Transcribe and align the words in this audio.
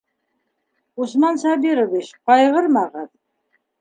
Усман 1.03 1.37
Сабирович, 1.43 2.11
ҡайғырмағыҙ! 2.31 3.09